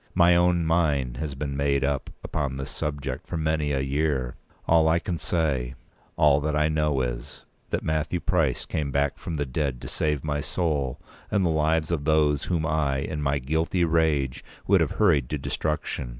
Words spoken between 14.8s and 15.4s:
have hurried to